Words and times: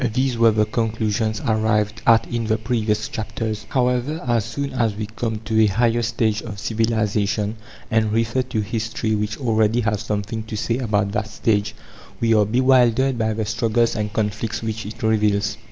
These 0.15 0.35
were 0.35 0.49
the 0.49 0.65
conclusions 0.65 1.41
arrived 1.45 2.01
at 2.07 2.25
in 2.27 2.45
the 2.47 2.57
previous 2.57 3.07
chapters. 3.07 3.67
However, 3.69 4.19
as 4.27 4.45
soon 4.45 4.73
as 4.73 4.95
we 4.95 5.05
come 5.05 5.39
to 5.45 5.61
a 5.61 5.67
higher 5.67 6.01
stage 6.01 6.41
of 6.41 6.57
civilization, 6.57 7.57
and 7.91 8.11
refer 8.11 8.41
to 8.41 8.61
history 8.61 9.13
which 9.13 9.37
already 9.37 9.81
has 9.81 10.01
something 10.01 10.41
to 10.45 10.55
say 10.57 10.79
about 10.79 11.11
that 11.11 11.27
stage, 11.27 11.75
we 12.19 12.33
are 12.33 12.45
bewildered 12.47 13.19
by 13.19 13.33
the 13.33 13.45
struggles 13.45 13.95
and 13.95 14.11
conflicts 14.11 14.63
which 14.63 14.87
it 14.87 15.03
reveals. 15.03 15.57